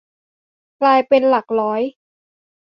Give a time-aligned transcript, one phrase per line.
[0.81, 1.81] กลายเป็นหลักร้อย